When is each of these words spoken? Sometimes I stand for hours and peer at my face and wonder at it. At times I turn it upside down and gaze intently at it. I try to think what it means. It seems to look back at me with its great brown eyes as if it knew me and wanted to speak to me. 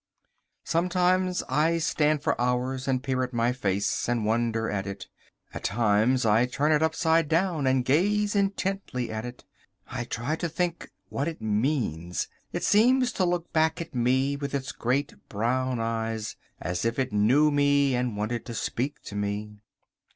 Sometimes 0.63 1.43
I 1.47 1.77
stand 1.77 2.23
for 2.23 2.41
hours 2.41 2.87
and 2.87 3.03
peer 3.03 3.21
at 3.21 3.33
my 3.33 3.53
face 3.53 4.09
and 4.09 4.25
wonder 4.25 4.67
at 4.67 4.87
it. 4.87 5.07
At 5.53 5.63
times 5.65 6.25
I 6.25 6.47
turn 6.47 6.71
it 6.71 6.81
upside 6.81 7.27
down 7.29 7.67
and 7.67 7.85
gaze 7.85 8.35
intently 8.35 9.11
at 9.11 9.25
it. 9.25 9.45
I 9.85 10.05
try 10.05 10.37
to 10.37 10.49
think 10.49 10.89
what 11.09 11.27
it 11.27 11.39
means. 11.39 12.27
It 12.51 12.63
seems 12.63 13.11
to 13.11 13.25
look 13.25 13.53
back 13.53 13.79
at 13.79 13.93
me 13.93 14.35
with 14.35 14.55
its 14.55 14.71
great 14.71 15.13
brown 15.29 15.79
eyes 15.79 16.35
as 16.59 16.83
if 16.83 16.97
it 16.97 17.13
knew 17.13 17.51
me 17.51 17.93
and 17.93 18.17
wanted 18.17 18.43
to 18.47 18.55
speak 18.55 19.03
to 19.03 19.15
me. 19.15 19.59